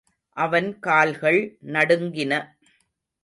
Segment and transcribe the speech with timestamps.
[0.37, 1.39] அவன் கால்கள்
[1.65, 2.33] நடுங்கின.